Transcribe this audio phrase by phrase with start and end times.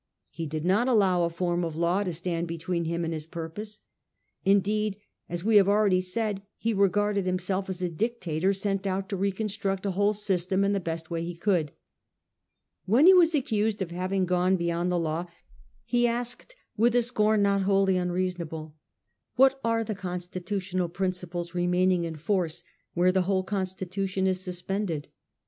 [0.31, 3.81] He did not allow a form of law to stand between him and his purpose.
[4.43, 4.97] Indeed,
[5.29, 9.15] as we have already said, he re garded himself as a dictator sent out to
[9.15, 11.71] reconstruct a whole system in the best way he could.
[12.85, 15.27] When he was accused of having gone beyond the law,
[15.85, 18.73] he asked with a scorn not wholly unreasonable:
[19.35, 22.63] 'What are the constitutional principles remaining in force
[22.95, 25.09] where the whole constitution is suspended